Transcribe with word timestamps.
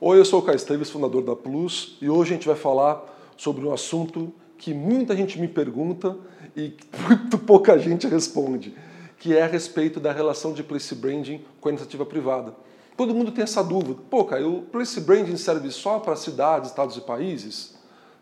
Oi, 0.00 0.16
eu 0.16 0.24
sou 0.24 0.38
o 0.38 0.42
Caio 0.42 0.54
Esteves, 0.54 0.90
fundador 0.90 1.24
da 1.24 1.34
Plus, 1.34 1.98
e 2.00 2.08
hoje 2.08 2.30
a 2.30 2.34
gente 2.36 2.46
vai 2.46 2.54
falar 2.54 3.04
sobre 3.36 3.66
um 3.66 3.72
assunto 3.72 4.32
que 4.56 4.72
muita 4.72 5.16
gente 5.16 5.40
me 5.40 5.48
pergunta 5.48 6.16
e 6.56 6.72
muito 7.08 7.36
pouca 7.36 7.76
gente 7.76 8.06
responde, 8.06 8.72
que 9.18 9.36
é 9.36 9.42
a 9.42 9.48
respeito 9.48 9.98
da 9.98 10.12
relação 10.12 10.52
de 10.52 10.62
place 10.62 10.94
branding 10.94 11.44
com 11.60 11.68
a 11.68 11.72
iniciativa 11.72 12.06
privada. 12.06 12.54
Todo 12.96 13.12
mundo 13.12 13.32
tem 13.32 13.42
essa 13.42 13.60
dúvida. 13.60 14.00
Pô, 14.08 14.24
Caio, 14.24 14.58
o 14.58 14.62
place 14.62 15.00
branding 15.00 15.36
serve 15.36 15.68
só 15.72 15.98
para 15.98 16.14
cidades, 16.14 16.70
estados 16.70 16.96
e 16.96 17.00
países? 17.00 17.74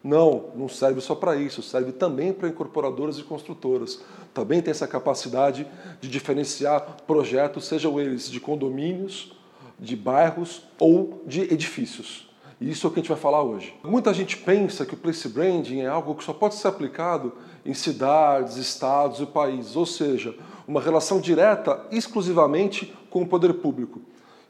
Não, 0.02 0.46
não 0.54 0.70
serve 0.70 1.02
só 1.02 1.14
para 1.14 1.36
isso, 1.36 1.62
serve 1.62 1.93
também 1.93 2.32
para 2.32 2.48
incorporadoras 2.48 3.18
e 3.18 3.22
construtoras. 3.22 4.00
Também 4.32 4.62
tem 4.62 4.70
essa 4.70 4.88
capacidade 4.88 5.66
de 6.00 6.08
diferenciar 6.08 7.02
projetos, 7.06 7.66
sejam 7.66 8.00
eles 8.00 8.30
de 8.30 8.40
condomínios, 8.40 9.36
de 9.79 9.96
bairros 9.96 10.62
ou 10.79 11.22
de 11.27 11.42
edifícios. 11.42 12.27
E 12.61 12.70
isso 12.70 12.86
é 12.86 12.88
o 12.88 12.92
que 12.92 13.00
a 13.00 13.02
gente 13.02 13.10
vai 13.10 13.19
falar 13.19 13.42
hoje. 13.42 13.74
Muita 13.84 14.14
gente 14.14 14.37
pensa 14.38 14.87
que 14.87 14.95
o 14.95 14.96
place 14.96 15.28
branding 15.28 15.80
é 15.80 15.87
algo 15.87 16.14
que 16.14 16.24
só 16.24 16.32
pode 16.32 16.55
ser 16.55 16.68
aplicado 16.68 17.32
em 17.64 17.74
cidades, 17.74 18.56
estados 18.56 19.20
e 19.20 19.27
países, 19.27 19.77
ou 19.77 19.84
seja, 19.84 20.34
uma 20.66 20.80
relação 20.80 21.20
direta 21.20 21.84
exclusivamente 21.91 22.95
com 23.10 23.23
o 23.23 23.27
poder 23.27 23.52
público. 23.54 24.01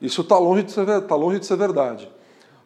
Isso 0.00 0.20
está 0.20 0.38
longe, 0.38 0.62
de 0.62 0.72
ser, 0.72 1.00
tá 1.02 1.16
longe 1.16 1.40
de 1.40 1.46
ser 1.46 1.56
verdade. 1.56 2.08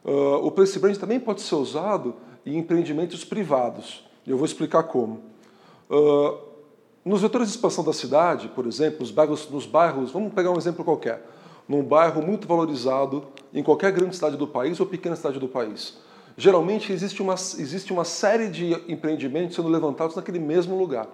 Uh, 0.04 0.44
o 0.44 0.50
place 0.50 0.78
branding 0.78 0.98
também 0.98 1.20
pode 1.20 1.40
ser 1.40 1.54
usado 1.54 2.14
e 2.44 2.56
empreendimentos 2.56 3.24
privados. 3.24 4.04
Eu 4.26 4.36
vou 4.36 4.44
explicar 4.44 4.82
como. 4.84 5.20
Uh, 5.88 6.38
nos 7.04 7.22
vetores 7.22 7.48
de 7.48 7.54
expansão 7.54 7.82
da 7.82 7.92
cidade, 7.92 8.48
por 8.48 8.66
exemplo, 8.66 9.00
nos 9.00 9.10
bairros, 9.10 9.48
nos 9.48 9.66
bairros, 9.66 10.10
vamos 10.10 10.32
pegar 10.34 10.50
um 10.50 10.58
exemplo 10.58 10.84
qualquer, 10.84 11.26
num 11.70 11.84
bairro 11.84 12.20
muito 12.20 12.48
valorizado 12.48 13.28
em 13.54 13.62
qualquer 13.62 13.92
grande 13.92 14.16
cidade 14.16 14.36
do 14.36 14.44
país 14.44 14.80
ou 14.80 14.86
pequena 14.86 15.14
cidade 15.14 15.38
do 15.38 15.46
país. 15.46 15.98
Geralmente 16.36 16.92
existe 16.92 17.22
uma, 17.22 17.34
existe 17.34 17.92
uma 17.92 18.04
série 18.04 18.48
de 18.48 18.72
empreendimentos 18.88 19.54
sendo 19.54 19.68
levantados 19.68 20.16
naquele 20.16 20.40
mesmo 20.40 20.76
lugar. 20.76 21.06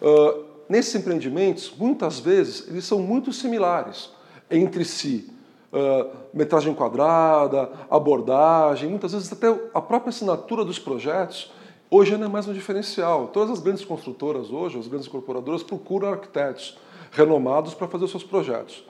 Uh, 0.00 0.42
nesses 0.70 0.94
empreendimentos, 0.94 1.70
muitas 1.76 2.18
vezes, 2.18 2.66
eles 2.66 2.86
são 2.86 2.98
muito 2.98 3.30
similares 3.30 4.08
entre 4.50 4.86
si 4.86 5.30
uh, 5.70 6.10
metragem 6.32 6.72
quadrada, 6.72 7.70
abordagem, 7.90 8.88
muitas 8.88 9.12
vezes 9.12 9.30
até 9.30 9.48
a 9.74 9.82
própria 9.82 10.08
assinatura 10.08 10.64
dos 10.64 10.78
projetos, 10.78 11.52
hoje 11.90 12.16
não 12.16 12.24
é 12.24 12.30
mais 12.30 12.48
um 12.48 12.54
diferencial. 12.54 13.28
Todas 13.28 13.50
as 13.50 13.60
grandes 13.60 13.84
construtoras 13.84 14.50
hoje, 14.50 14.78
as 14.78 14.88
grandes 14.88 15.06
incorporadoras, 15.08 15.62
procuram 15.62 16.08
arquitetos 16.08 16.78
renomados 17.12 17.74
para 17.74 17.86
fazer 17.86 18.06
os 18.06 18.10
seus 18.10 18.24
projetos. 18.24 18.82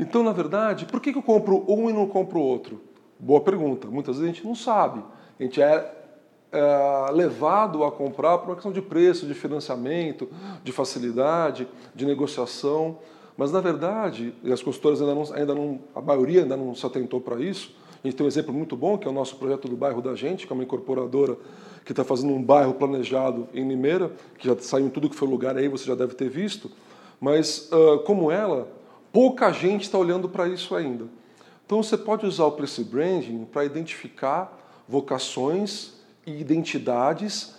Então, 0.00 0.22
na 0.22 0.32
verdade, 0.32 0.86
por 0.86 0.98
que 0.98 1.10
eu 1.10 1.22
compro 1.22 1.62
um 1.68 1.90
e 1.90 1.92
não 1.92 2.06
compro 2.06 2.40
outro? 2.40 2.80
Boa 3.18 3.42
pergunta. 3.42 3.86
Muitas 3.86 4.16
vezes 4.16 4.30
a 4.30 4.34
gente 4.34 4.46
não 4.46 4.54
sabe. 4.54 5.04
A 5.38 5.42
gente 5.42 5.60
é, 5.60 5.94
é 6.50 7.10
levado 7.12 7.84
a 7.84 7.92
comprar 7.92 8.38
por 8.38 8.48
uma 8.48 8.54
questão 8.54 8.72
de 8.72 8.80
preço, 8.80 9.26
de 9.26 9.34
financiamento, 9.34 10.26
de 10.64 10.72
facilidade, 10.72 11.68
de 11.94 12.06
negociação. 12.06 12.96
Mas, 13.36 13.52
na 13.52 13.60
verdade, 13.60 14.32
as 14.50 14.62
consultoras 14.62 15.02
ainda 15.02 15.14
não, 15.14 15.34
ainda 15.34 15.54
não, 15.54 15.80
a 15.94 16.00
maioria 16.00 16.44
ainda 16.44 16.56
não 16.56 16.74
se 16.74 16.86
atentou 16.86 17.20
para 17.20 17.38
isso. 17.38 17.76
A 18.02 18.06
gente 18.06 18.16
tem 18.16 18.24
um 18.24 18.28
exemplo 18.28 18.54
muito 18.54 18.74
bom, 18.74 18.96
que 18.96 19.06
é 19.06 19.10
o 19.10 19.12
nosso 19.12 19.36
projeto 19.36 19.68
do 19.68 19.76
bairro 19.76 20.00
da 20.00 20.14
gente, 20.14 20.46
que 20.46 20.52
é 20.52 20.54
uma 20.54 20.64
incorporadora 20.64 21.36
que 21.84 21.92
está 21.92 22.04
fazendo 22.04 22.32
um 22.32 22.42
bairro 22.42 22.72
planejado 22.72 23.46
em 23.52 23.68
Limeira, 23.68 24.10
que 24.38 24.48
já 24.48 24.56
saiu 24.60 24.86
em 24.86 24.90
tudo 24.90 25.10
que 25.10 25.16
foi 25.16 25.28
lugar 25.28 25.58
aí, 25.58 25.68
você 25.68 25.84
já 25.84 25.94
deve 25.94 26.14
ter 26.14 26.30
visto. 26.30 26.70
Mas, 27.20 27.68
como 28.06 28.30
ela, 28.30 28.79
pouca 29.12 29.52
gente 29.52 29.82
está 29.82 29.98
olhando 29.98 30.28
para 30.28 30.48
isso 30.48 30.74
ainda. 30.74 31.06
Então, 31.64 31.82
você 31.82 31.96
pode 31.96 32.26
usar 32.26 32.44
o 32.44 32.52
Place 32.52 32.82
Branding 32.82 33.44
para 33.44 33.64
identificar 33.64 34.58
vocações 34.88 35.92
e 36.26 36.40
identidades 36.40 37.54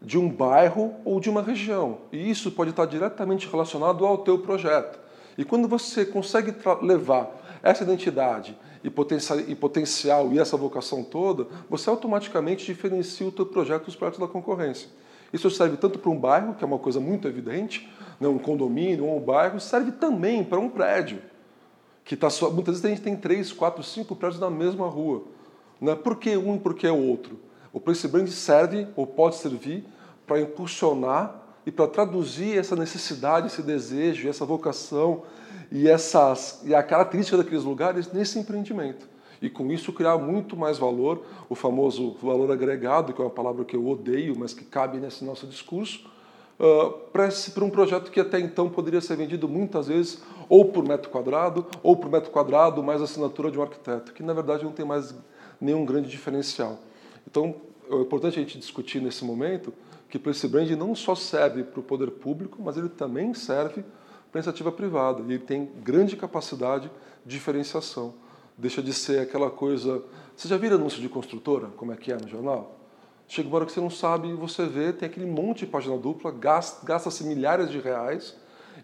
de 0.00 0.18
um 0.18 0.28
bairro 0.28 0.94
ou 1.04 1.20
de 1.20 1.30
uma 1.30 1.42
região. 1.42 1.98
E 2.10 2.28
isso 2.28 2.50
pode 2.50 2.70
estar 2.70 2.86
diretamente 2.86 3.48
relacionado 3.48 4.04
ao 4.04 4.18
teu 4.18 4.38
projeto. 4.38 4.98
E 5.38 5.44
quando 5.44 5.68
você 5.68 6.04
consegue 6.04 6.54
levar 6.82 7.30
essa 7.62 7.84
identidade 7.84 8.56
e 8.82 8.88
e 9.48 9.54
potencial 9.54 10.32
e 10.32 10.38
essa 10.38 10.56
vocação 10.56 11.04
toda, 11.04 11.46
você 11.70 11.88
automaticamente 11.88 12.66
diferencia 12.66 13.26
o 13.26 13.32
teu 13.32 13.46
projeto 13.46 13.84
dos 13.84 13.94
projetos 13.96 14.20
da 14.20 14.26
concorrência. 14.26 14.88
Isso 15.32 15.50
serve 15.50 15.76
tanto 15.76 15.98
para 15.98 16.10
um 16.10 16.18
bairro, 16.18 16.54
que 16.54 16.62
é 16.62 16.66
uma 16.66 16.78
coisa 16.78 17.00
muito 17.00 17.26
evidente, 17.26 17.90
né, 18.20 18.28
um 18.28 18.38
condomínio 18.38 19.06
ou 19.06 19.16
um 19.16 19.20
bairro, 19.20 19.58
serve 19.58 19.92
também 19.92 20.44
para 20.44 20.58
um 20.58 20.68
prédio. 20.68 21.20
Que 22.04 22.16
tá 22.16 22.28
só, 22.28 22.50
muitas 22.50 22.74
vezes 22.74 22.84
a 22.84 22.88
gente 22.88 23.02
tem 23.02 23.16
três, 23.16 23.52
quatro, 23.52 23.82
cinco 23.82 24.14
prédios 24.14 24.40
na 24.40 24.50
mesma 24.50 24.86
rua. 24.88 25.24
Né? 25.80 25.94
Por 25.94 26.16
que 26.16 26.36
um 26.36 26.56
e 26.56 26.58
por 26.58 26.74
que 26.74 26.86
o 26.86 26.96
outro? 26.96 27.38
O 27.72 27.80
Place 27.80 28.06
Brand 28.06 28.28
serve 28.28 28.86
ou 28.94 29.06
pode 29.06 29.36
servir 29.36 29.84
para 30.26 30.40
impulsionar 30.40 31.40
e 31.64 31.70
para 31.70 31.86
traduzir 31.86 32.58
essa 32.58 32.76
necessidade, 32.76 33.46
esse 33.46 33.62
desejo, 33.62 34.28
essa 34.28 34.44
vocação 34.44 35.22
e, 35.70 35.88
essas, 35.88 36.60
e 36.64 36.74
a 36.74 36.82
característica 36.82 37.36
daqueles 37.36 37.64
lugares 37.64 38.12
nesse 38.12 38.38
empreendimento. 38.38 39.08
E 39.42 39.50
com 39.50 39.70
isso 39.72 39.92
criar 39.92 40.16
muito 40.16 40.56
mais 40.56 40.78
valor, 40.78 41.24
o 41.48 41.54
famoso 41.56 42.16
valor 42.22 42.50
agregado, 42.52 43.12
que 43.12 43.20
é 43.20 43.24
uma 43.24 43.30
palavra 43.30 43.64
que 43.64 43.74
eu 43.74 43.86
odeio, 43.88 44.38
mas 44.38 44.54
que 44.54 44.64
cabe 44.64 44.98
nesse 44.98 45.24
nosso 45.24 45.46
discurso, 45.48 46.08
uh, 46.60 46.92
para 47.12 47.64
um 47.64 47.70
projeto 47.70 48.12
que 48.12 48.20
até 48.20 48.38
então 48.38 48.70
poderia 48.70 49.00
ser 49.00 49.16
vendido 49.16 49.48
muitas 49.48 49.88
vezes 49.88 50.22
ou 50.48 50.66
por 50.66 50.86
metro 50.86 51.10
quadrado, 51.10 51.66
ou 51.82 51.96
por 51.96 52.10
metro 52.10 52.30
quadrado 52.30 52.82
mais 52.82 53.02
assinatura 53.02 53.50
de 53.50 53.58
um 53.58 53.62
arquiteto, 53.62 54.12
que 54.12 54.22
na 54.22 54.32
verdade 54.32 54.64
não 54.64 54.72
tem 54.72 54.86
mais 54.86 55.14
nenhum 55.60 55.84
grande 55.84 56.08
diferencial. 56.08 56.78
Então, 57.28 57.56
é 57.90 57.96
importante 57.96 58.38
a 58.38 58.42
gente 58.42 58.58
discutir 58.58 59.00
nesse 59.02 59.24
momento 59.24 59.72
que 60.08 60.18
Place 60.18 60.46
Brand 60.46 60.70
não 60.72 60.94
só 60.94 61.14
serve 61.14 61.64
para 61.64 61.80
o 61.80 61.82
poder 61.82 62.10
público, 62.10 62.62
mas 62.62 62.76
ele 62.76 62.88
também 62.88 63.32
serve 63.34 63.82
para 64.30 64.38
a 64.38 64.40
iniciativa 64.40 64.70
privada. 64.70 65.22
E 65.22 65.24
ele 65.24 65.38
tem 65.38 65.70
grande 65.82 66.16
capacidade 66.16 66.90
de 67.24 67.36
diferenciação. 67.36 68.14
Deixa 68.56 68.82
de 68.82 68.92
ser 68.92 69.20
aquela 69.20 69.50
coisa. 69.50 70.02
Você 70.36 70.48
já 70.48 70.56
viu 70.56 70.74
anúncio 70.74 71.00
de 71.00 71.08
construtora, 71.08 71.68
como 71.76 71.92
é 71.92 71.96
que 71.96 72.12
é 72.12 72.16
no 72.16 72.28
jornal? 72.28 72.78
Chega 73.26 73.48
uma 73.48 73.56
hora 73.56 73.66
que 73.66 73.72
você 73.72 73.80
não 73.80 73.90
sabe 73.90 74.28
e 74.28 74.34
você 74.34 74.66
vê, 74.66 74.92
tem 74.92 75.08
aquele 75.08 75.26
monte 75.26 75.60
de 75.60 75.66
página 75.66 75.96
dupla, 75.96 76.30
gasta-se 76.30 77.24
milhares 77.24 77.70
de 77.70 77.78
reais 77.78 78.36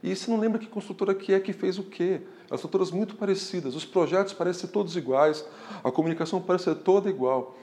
e 0.02 0.14
você 0.14 0.30
não 0.30 0.38
lembra 0.38 0.58
que 0.58 0.66
construtora 0.66 1.14
que 1.14 1.32
é 1.32 1.40
que 1.40 1.52
fez 1.52 1.78
o 1.78 1.82
quê. 1.82 2.22
As 2.44 2.52
construtoras 2.52 2.90
muito 2.90 3.16
parecidas, 3.16 3.74
os 3.74 3.84
projetos 3.84 4.32
parecem 4.32 4.62
ser 4.62 4.72
todos 4.72 4.96
iguais, 4.96 5.44
a 5.84 5.90
comunicação 5.90 6.40
parece 6.40 6.64
ser 6.64 6.76
toda 6.76 7.10
igual. 7.10 7.56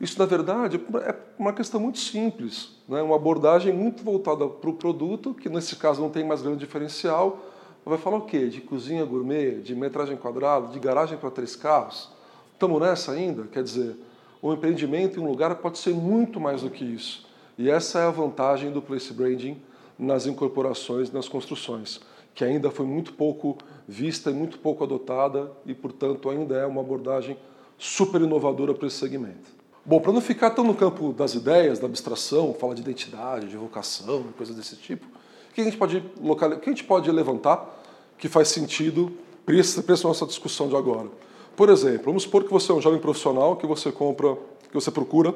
Isso, 0.00 0.18
na 0.18 0.24
verdade, 0.24 0.80
é 1.02 1.14
uma 1.38 1.52
questão 1.52 1.78
muito 1.78 1.98
simples, 1.98 2.70
né? 2.88 3.02
uma 3.02 3.16
abordagem 3.16 3.72
muito 3.72 4.02
voltada 4.02 4.48
para 4.48 4.70
o 4.70 4.74
produto, 4.74 5.34
que 5.34 5.48
nesse 5.48 5.76
caso 5.76 6.00
não 6.00 6.08
tem 6.08 6.24
mais 6.24 6.40
grande 6.40 6.58
diferencial. 6.58 7.38
Vai 7.84 7.98
falar 7.98 8.18
o 8.18 8.22
quê? 8.22 8.46
De 8.46 8.60
cozinha 8.60 9.04
gourmet, 9.04 9.60
de 9.60 9.74
metragem 9.74 10.16
quadrada, 10.16 10.68
de 10.68 10.78
garagem 10.78 11.16
para 11.16 11.30
três 11.30 11.56
carros? 11.56 12.10
Estamos 12.52 12.80
nessa 12.80 13.12
ainda? 13.12 13.44
Quer 13.44 13.62
dizer, 13.62 13.96
o 14.42 14.52
empreendimento 14.52 15.18
em 15.18 15.22
um 15.22 15.28
lugar 15.28 15.54
pode 15.56 15.78
ser 15.78 15.94
muito 15.94 16.38
mais 16.38 16.62
do 16.62 16.70
que 16.70 16.84
isso. 16.84 17.26
E 17.58 17.70
essa 17.70 17.98
é 18.00 18.06
a 18.06 18.10
vantagem 18.10 18.70
do 18.70 18.82
place 18.82 19.12
branding 19.12 19.60
nas 19.98 20.26
incorporações, 20.26 21.10
nas 21.10 21.28
construções, 21.28 22.00
que 22.34 22.44
ainda 22.44 22.70
foi 22.70 22.86
muito 22.86 23.12
pouco 23.12 23.58
vista 23.86 24.30
e 24.30 24.34
muito 24.34 24.58
pouco 24.58 24.84
adotada 24.84 25.50
e, 25.66 25.74
portanto, 25.74 26.30
ainda 26.30 26.56
é 26.56 26.66
uma 26.66 26.80
abordagem 26.80 27.36
super 27.76 28.20
inovadora 28.20 28.74
para 28.74 28.86
esse 28.86 28.96
segmento. 28.96 29.60
Bom, 29.84 30.00
para 30.00 30.12
não 30.12 30.20
ficar 30.20 30.50
tão 30.50 30.64
no 30.64 30.74
campo 30.74 31.12
das 31.12 31.34
ideias, 31.34 31.78
da 31.78 31.86
abstração, 31.86 32.54
falar 32.54 32.74
de 32.74 32.82
identidade, 32.82 33.48
de 33.48 33.56
vocação, 33.56 34.24
coisas 34.36 34.54
desse 34.54 34.76
tipo, 34.76 35.06
o 35.50 35.54
que 35.54 35.60
a 35.60 35.64
gente 35.64 35.76
pode, 35.76 36.02
local... 36.22 36.50
que 36.58 36.70
a 36.70 36.72
gente 36.72 36.84
pode 36.84 37.10
levantar 37.10 37.82
que 38.16 38.28
faz 38.28 38.48
sentido 38.48 39.12
para 39.44 39.56
essa 39.56 40.08
nossa 40.08 40.24
discussão 40.24 40.68
de 40.68 40.76
agora? 40.76 41.08
Por 41.56 41.68
exemplo, 41.68 42.04
vamos 42.06 42.22
supor 42.22 42.44
que 42.44 42.50
você 42.50 42.70
é 42.70 42.74
um 42.74 42.80
jovem 42.80 43.00
profissional 43.00 43.56
que 43.56 43.66
você 43.66 43.90
compra, 43.90 44.36
que 44.68 44.74
você 44.74 44.90
procura 44.90 45.34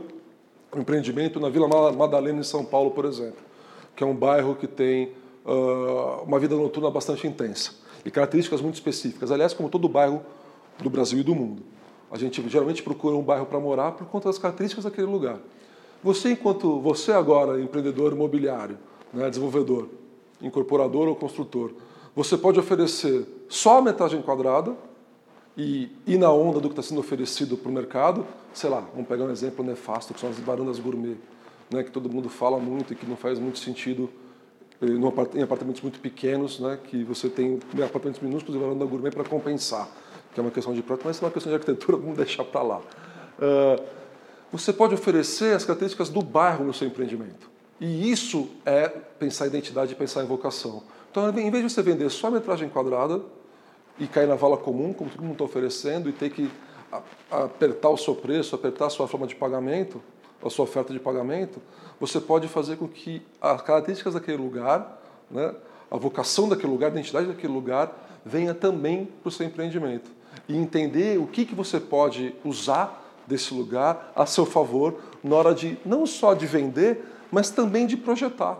um 0.75 0.81
empreendimento 0.81 1.39
na 1.39 1.49
Vila 1.49 1.69
Madalena, 1.93 2.41
em 2.41 2.45
São 2.45 2.65
Paulo, 2.65 2.93
por 2.93 3.05
exemplo, 3.05 3.43
que 3.95 4.03
é 4.03 4.07
um 4.07 4.15
bairro 4.15 4.55
que 4.55 4.67
tem 4.67 5.13
uh, 5.45 6.23
uma 6.25 6.39
vida 6.39 6.55
noturna 6.55 6.91
bastante 6.91 7.27
intensa 7.27 7.73
e 8.05 8.11
características 8.11 8.61
muito 8.61 8.75
específicas. 8.75 9.31
Aliás, 9.31 9.53
como 9.53 9.69
todo 9.69 9.89
bairro 9.89 10.23
do 10.79 10.91
Brasil 10.91 11.19
e 11.19 11.23
do 11.23 11.35
mundo. 11.35 11.63
A 12.11 12.19
gente 12.19 12.47
geralmente 12.49 12.83
procura 12.83 13.17
um 13.17 13.23
bairro 13.23 13.47
para 13.47 13.59
morar 13.59 13.93
por 13.93 14.07
conta 14.07 14.29
das 14.29 14.39
características 14.39 14.85
daquele 14.85 15.07
lugar. 15.07 15.39
Você, 16.03 16.33
enquanto 16.33 16.81
você 16.81 17.13
agora, 17.13 17.61
empreendedor 17.61 18.13
imobiliário, 18.13 18.79
né, 19.13 19.29
desenvolvedor, 19.29 19.89
incorporador 20.47 21.09
ou 21.09 21.17
construtor, 21.17 21.73
você 22.15 22.37
pode 22.37 22.61
oferecer 22.61 23.27
só 23.49 23.79
a 23.79 23.83
metragem 23.83 24.23
quadrada 24.23 24.77
e 25.57 25.91
ir 26.07 26.19
na 26.19 26.31
onda 26.31 26.61
do 26.61 26.69
que 26.69 26.73
está 26.73 26.83
sendo 26.83 27.01
oferecido 27.01 27.57
para 27.57 27.71
o 27.71 27.73
mercado. 27.73 28.27
Sei 28.53 28.71
lá, 28.71 28.85
vamos 28.93 29.09
pegar 29.09 29.25
um 29.25 29.31
exemplo 29.31 29.65
nefasto, 29.65 30.15
que 30.15 30.21
são 30.21 30.31
as 30.31 30.39
varandas 30.39 30.79
gourmet, 30.79 31.17
né, 31.71 31.83
que 31.83 31.91
todo 31.91 32.09
mundo 32.09 32.29
fala 32.29 32.59
muito 32.59 32.93
e 32.93 32.97
que 32.97 33.07
não 33.07 33.17
faz 33.17 33.39
muito 33.39 33.59
sentido 33.59 34.09
em 34.83 35.43
apartamentos 35.43 35.81
muito 35.81 35.99
pequenos, 36.01 36.61
né, 36.61 36.79
que 36.83 37.05
você 37.05 37.29
tem 37.29 37.59
apartamentos 37.85 38.21
minúsculos 38.21 38.61
e 38.61 38.63
varanda 38.63 38.85
gourmet 38.85 39.11
para 39.11 39.25
compensar, 39.25 39.89
que 40.33 40.41
é 40.41 40.43
uma 40.43 40.51
questão 40.51 40.75
de 40.75 40.83
projeto, 40.83 41.05
mas 41.07 41.23
é 41.23 41.25
uma 41.25 41.31
questão 41.31 41.51
de 41.51 41.57
arquitetura, 41.57 41.97
vamos 41.99 42.17
deixar 42.17 42.45
para 42.45 42.63
lá. 42.63 42.79
Uh, 42.79 43.83
você 44.53 44.73
pode 44.73 44.95
oferecer 44.95 45.55
as 45.57 45.65
características 45.65 46.09
do 46.09 46.23
bairro 46.23 46.65
no 46.65 46.75
seu 46.75 46.87
empreendimento. 46.87 47.54
E 47.81 48.11
isso 48.11 48.49
é 48.65 48.89
pensar 48.89 49.47
identidade 49.47 49.93
e 49.93 49.95
pensar 49.95 50.23
em 50.23 50.27
vocação. 50.27 50.83
Então, 51.11 51.29
em 51.29 51.51
vez 51.51 51.65
de 51.65 51.71
você 51.71 51.83
vender 51.83 52.11
só 52.11 52.29
a 52.29 52.31
metragem 52.31 52.69
quadrada 52.69 53.21
e 53.99 54.07
cair 54.07 54.27
na 54.27 54.35
vala 54.35 54.57
comum, 54.57 54.93
como 54.93 55.11
todo 55.11 55.23
mundo 55.23 55.33
está 55.33 55.45
oferecendo, 55.45 56.09
e 56.09 56.13
ter 56.13 56.31
que 56.31 56.51
apertar 57.31 57.89
o 57.89 57.97
seu 57.97 58.15
preço, 58.15 58.55
apertar 58.55 58.87
a 58.87 58.91
sua 58.91 59.09
forma 59.09 59.27
de 59.27 59.35
pagamento, 59.35 60.01
a 60.43 60.51
sua 60.51 60.65
oferta 60.65 60.93
de 60.93 61.01
pagamento, 61.01 61.61
você 61.99 62.21
pode 62.21 62.49
fazer 62.49 62.77
com 62.77 62.87
que 62.87 63.23
as 63.41 63.63
características 63.63 64.15
daquele 64.15 64.37
lugar, 64.37 65.01
né, 65.31 65.55
a 65.91 65.97
vocação 65.97 66.49
daquele 66.49 66.73
lugar, 66.73 66.89
a 66.89 66.91
identidade 66.91 67.27
daquele 67.27 67.53
lugar, 67.53 67.93
venha 68.25 68.55
também 68.55 69.07
para 69.07 69.29
o 69.29 69.33
seu 69.33 69.47
empreendimento. 69.47 70.11
E 70.49 70.57
entender 70.57 71.19
o 71.19 71.27
que, 71.27 71.45
que 71.45 71.55
você 71.55 71.79
pode 71.81 72.35
usar 72.45 73.03
desse 73.27 73.55
lugar 73.55 74.13
a 74.15 74.27
seu 74.27 74.45
favor 74.45 75.01
na 75.23 75.37
hora 75.37 75.55
de 75.55 75.79
não 75.85 76.05
só 76.05 76.35
de 76.35 76.47
vender, 76.47 77.03
mas 77.35 77.51
também 77.51 77.85
de 77.85 77.97
projetar. 77.97 78.55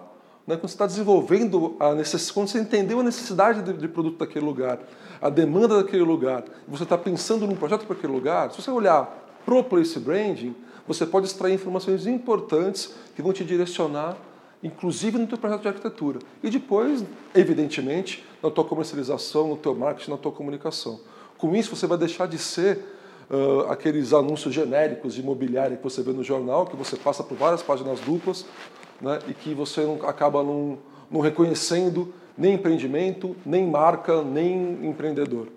Né? 0.45 0.57
Quando 0.57 0.63
você 0.63 0.75
está 0.75 0.85
desenvolvendo 0.85 1.77
a 1.79 1.95
necessidade, 1.95 2.33
quando 2.33 2.49
você 2.49 2.59
entendeu 2.59 2.99
a 2.99 3.05
necessidade 3.05 3.63
de, 3.63 3.73
de 3.73 3.87
produto 3.87 4.19
daquele 4.19 4.45
lugar, 4.45 4.81
a 5.23 5.31
demanda 5.31 5.81
daquele 5.81 6.03
lugar, 6.03 6.43
você 6.67 6.83
está 6.83 6.99
pensando 6.99 7.47
num 7.47 7.55
projeto 7.55 7.87
para 7.87 7.97
aquele 7.97 8.13
lugar, 8.13 8.51
se 8.51 8.61
você 8.61 8.73
olhar 8.73 9.07
para 9.47 9.55
o 9.55 9.63
place 9.63 9.97
branding, 10.01 10.57
você 10.89 11.07
pode 11.07 11.27
extrair 11.27 11.55
informações 11.55 12.05
importantes 12.05 12.93
que 13.15 13.23
vão 13.23 13.33
te 13.33 13.45
direcionar, 13.45 14.17
inclusive 14.61 15.19
no 15.19 15.29
teu 15.29 15.39
projeto 15.39 15.63
de 15.63 15.69
arquitetura. 15.69 16.19
E 16.43 16.51
depois, 16.51 17.05
evidentemente, 17.33 18.25
na 18.43 18.51
tua 18.51 18.65
comercialização, 18.65 19.51
no 19.51 19.57
teu 19.57 19.73
marketing, 19.73 20.11
na 20.11 20.17
tua 20.17 20.33
comunicação. 20.33 20.99
Com 21.39 21.55
isso, 21.55 21.77
você 21.77 21.87
vai 21.87 21.97
deixar 21.97 22.27
de 22.27 22.39
ser 22.39 22.85
uh, 23.31 23.71
aqueles 23.71 24.13
anúncios 24.13 24.55
genéricos 24.55 25.15
de 25.15 25.21
imobiliária 25.21 25.77
que 25.77 25.83
você 25.83 26.03
vê 26.03 26.13
no 26.13 26.23
jornal, 26.23 26.67
que 26.67 26.77
você 26.77 26.97
passa 26.97 27.23
por 27.23 27.37
várias 27.37 27.63
páginas 27.63 28.01
duplas, 28.01 28.45
né, 29.01 29.19
e 29.29 29.35
que 29.35 29.55
você 29.55 29.83
não, 29.83 30.09
acaba 30.09 30.43
não, 30.43 30.79
não 31.11 31.21
reconhecendo 31.21 32.13
nem 32.37 32.55
empreendimento, 32.55 33.37
nem 33.45 33.67
marca, 33.67 34.23
nem 34.23 34.87
empreendedor. 34.87 35.49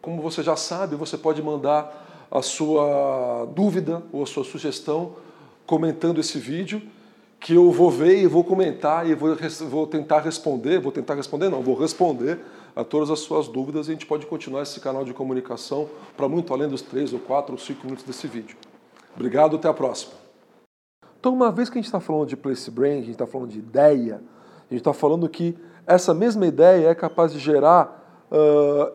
Como 0.00 0.22
você 0.22 0.42
já 0.42 0.56
sabe, 0.56 0.94
você 0.96 1.16
pode 1.16 1.42
mandar 1.42 2.26
a 2.30 2.42
sua 2.42 3.46
dúvida 3.54 4.02
ou 4.12 4.22
a 4.22 4.26
sua 4.26 4.44
sugestão 4.44 5.14
comentando 5.66 6.20
esse 6.20 6.38
vídeo, 6.38 6.82
que 7.40 7.54
eu 7.54 7.70
vou 7.70 7.90
ver 7.90 8.18
e 8.18 8.26
vou 8.26 8.42
comentar 8.42 9.08
e 9.08 9.14
vou, 9.14 9.36
vou 9.68 9.86
tentar 9.86 10.20
responder, 10.20 10.80
vou 10.80 10.90
tentar 10.90 11.14
responder 11.14 11.48
não, 11.48 11.62
vou 11.62 11.76
responder 11.76 12.40
a 12.74 12.84
todas 12.84 13.10
as 13.10 13.20
suas 13.20 13.48
dúvidas 13.48 13.88
e 13.88 13.90
a 13.90 13.94
gente 13.94 14.06
pode 14.06 14.26
continuar 14.26 14.62
esse 14.62 14.80
canal 14.80 15.04
de 15.04 15.14
comunicação 15.14 15.88
para 16.16 16.28
muito 16.28 16.52
além 16.52 16.68
dos 16.68 16.82
3 16.82 17.12
ou 17.12 17.20
4 17.20 17.52
ou 17.52 17.58
5 17.58 17.84
minutos 17.84 18.04
desse 18.04 18.26
vídeo. 18.26 18.56
Obrigado, 19.14 19.56
até 19.56 19.68
a 19.68 19.74
próxima. 19.74 20.12
Então, 21.18 21.32
uma 21.32 21.50
vez 21.50 21.68
que 21.68 21.76
a 21.76 21.80
gente 21.80 21.86
está 21.86 21.98
falando 21.98 22.28
de 22.28 22.36
place 22.36 22.70
brand, 22.70 22.92
a 22.92 22.96
gente 23.00 23.10
está 23.10 23.26
falando 23.26 23.50
de 23.50 23.58
ideia, 23.58 24.22
a 24.70 24.72
gente 24.72 24.80
está 24.80 24.92
falando 24.92 25.28
que 25.28 25.56
essa 25.86 26.14
mesma 26.14 26.46
ideia 26.46 26.88
é 26.88 26.94
capaz 26.94 27.32
de 27.32 27.38
gerar 27.38 28.28
uh, 28.30 28.92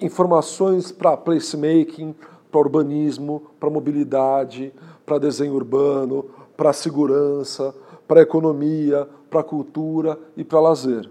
informações 0.00 0.90
para 0.90 1.16
placemaking, 1.16 2.14
para 2.50 2.60
urbanismo, 2.60 3.42
para 3.60 3.68
mobilidade, 3.68 4.72
para 5.04 5.18
desenho 5.18 5.54
urbano, 5.54 6.24
para 6.60 6.74
segurança, 6.74 7.74
para 8.06 8.20
economia, 8.20 9.08
para 9.30 9.42
cultura 9.42 10.18
e 10.36 10.44
para 10.44 10.60
lazer. 10.60 11.10